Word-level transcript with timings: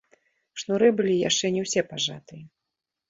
Шнуры 0.61 0.87
былі 1.01 1.19
яшчэ 1.29 1.53
не 1.59 1.67
ўсе 1.67 1.81
пажатыя. 1.93 2.43